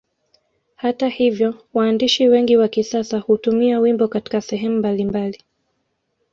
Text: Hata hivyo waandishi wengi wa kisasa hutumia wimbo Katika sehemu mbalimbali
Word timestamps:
Hata 0.75 1.07
hivyo 1.09 1.55
waandishi 1.73 2.27
wengi 2.27 2.57
wa 2.57 2.67
kisasa 2.67 3.19
hutumia 3.19 3.79
wimbo 3.79 4.07
Katika 4.07 4.41
sehemu 4.41 4.77
mbalimbali 4.77 5.43